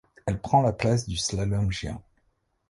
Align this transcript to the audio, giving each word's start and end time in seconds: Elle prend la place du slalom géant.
Elle 0.25 0.41
prend 0.41 0.63
la 0.63 0.73
place 0.73 1.07
du 1.07 1.15
slalom 1.15 1.71
géant. 1.71 2.01